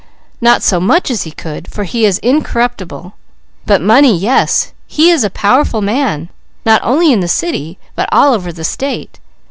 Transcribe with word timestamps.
Not 0.41 0.63
so 0.63 0.79
much 0.79 1.11
as 1.11 1.25
he 1.29 1.31
could, 1.31 1.67
for 1.71 1.83
he 1.83 2.05
is 2.05 2.17
incorruptible; 2.23 3.13
but 3.67 3.81
money, 3.81 4.17
yes! 4.17 4.73
He 4.87 5.11
is 5.11 5.23
a 5.23 5.29
powerful 5.29 5.83
man, 5.83 6.29
not 6.65 6.81
only 6.83 7.13
in 7.13 7.19
the 7.19 7.27
city, 7.27 7.77
but 7.93 8.09
all 8.11 8.33
over 8.33 8.51
the 8.51 8.63
state. 8.63 9.19